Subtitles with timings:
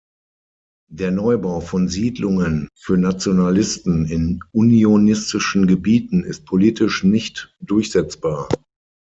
[0.89, 8.49] Der Neubau von Siedlungen für Nationalisten in unionistischen Gebieten ist politisch nicht durchsetzbar.